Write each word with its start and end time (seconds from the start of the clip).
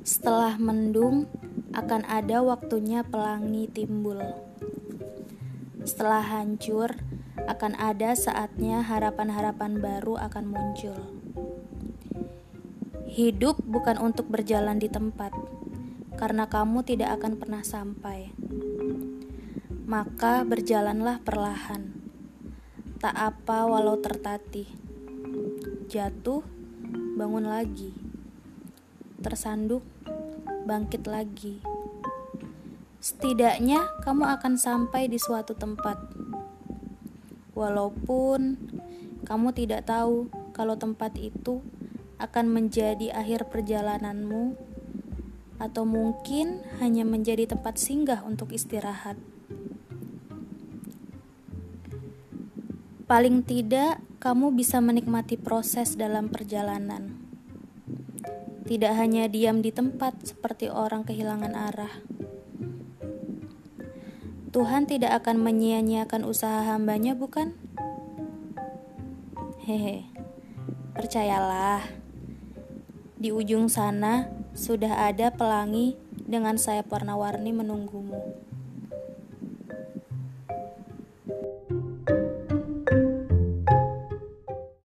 Setelah 0.00 0.56
mendung, 0.56 1.28
akan 1.76 2.08
ada 2.08 2.40
waktunya 2.40 3.04
pelangi 3.04 3.68
timbul. 3.68 4.16
Setelah 5.84 6.24
hancur, 6.24 6.96
akan 7.44 7.76
ada 7.76 8.16
saatnya 8.16 8.80
harapan-harapan 8.80 9.76
baru 9.76 10.16
akan 10.16 10.44
muncul. 10.48 10.96
Hidup 13.12 13.60
bukan 13.60 14.00
untuk 14.00 14.32
berjalan 14.32 14.80
di 14.80 14.88
tempat, 14.88 15.36
karena 16.16 16.48
kamu 16.48 16.80
tidak 16.80 17.20
akan 17.20 17.36
pernah 17.36 17.60
sampai. 17.60 18.32
Maka 19.84 20.48
berjalanlah 20.48 21.20
perlahan, 21.20 21.92
tak 23.04 23.12
apa 23.12 23.68
walau 23.68 24.00
tertatih. 24.00 24.68
Jatuh, 25.92 26.40
bangun 27.20 27.44
lagi. 27.44 28.09
Tersanduk, 29.20 29.84
bangkit 30.64 31.04
lagi. 31.04 31.60
Setidaknya 33.04 33.84
kamu 34.00 34.24
akan 34.40 34.56
sampai 34.56 35.12
di 35.12 35.20
suatu 35.20 35.52
tempat. 35.52 36.00
Walaupun 37.52 38.56
kamu 39.28 39.48
tidak 39.52 39.92
tahu 39.92 40.32
kalau 40.56 40.80
tempat 40.80 41.20
itu 41.20 41.60
akan 42.16 42.48
menjadi 42.48 43.12
akhir 43.12 43.52
perjalananmu, 43.52 44.56
atau 45.60 45.84
mungkin 45.84 46.64
hanya 46.80 47.04
menjadi 47.04 47.44
tempat 47.44 47.76
singgah 47.76 48.24
untuk 48.24 48.56
istirahat. 48.56 49.20
Paling 53.04 53.44
tidak, 53.44 54.00
kamu 54.16 54.56
bisa 54.56 54.80
menikmati 54.80 55.36
proses 55.36 55.92
dalam 56.00 56.32
perjalanan. 56.32 57.29
Tidak 58.70 58.94
hanya 58.94 59.26
diam 59.26 59.66
di 59.66 59.74
tempat 59.74 60.14
seperti 60.22 60.70
orang 60.70 61.02
kehilangan 61.02 61.58
arah. 61.58 61.90
Tuhan 64.54 64.86
tidak 64.86 65.26
akan 65.26 65.42
menyia-nyiakan 65.42 66.22
usaha 66.22 66.62
hambanya, 66.70 67.18
bukan? 67.18 67.50
Hehe, 69.66 70.06
percayalah. 70.94 71.82
Di 73.18 73.34
ujung 73.34 73.66
sana 73.66 74.30
sudah 74.54 75.10
ada 75.10 75.34
pelangi 75.34 75.98
dengan 76.14 76.54
sayap 76.54 76.94
warna-warni 76.94 77.50
menunggumu. 77.50 78.49